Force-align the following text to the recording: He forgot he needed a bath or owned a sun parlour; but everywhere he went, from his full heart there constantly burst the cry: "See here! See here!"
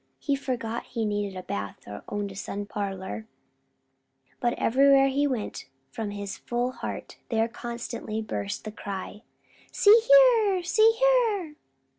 He 0.17 0.35
forgot 0.35 0.85
he 0.85 1.05
needed 1.05 1.37
a 1.37 1.43
bath 1.43 1.83
or 1.87 2.03
owned 2.09 2.31
a 2.31 2.35
sun 2.35 2.65
parlour; 2.65 3.27
but 4.39 4.53
everywhere 4.53 5.09
he 5.09 5.27
went, 5.27 5.67
from 5.91 6.09
his 6.09 6.39
full 6.39 6.71
heart 6.71 7.17
there 7.29 7.47
constantly 7.47 8.19
burst 8.19 8.63
the 8.63 8.71
cry: 8.71 9.21
"See 9.71 9.95
here! 10.09 10.63
See 10.63 10.95
here!" 10.97 11.53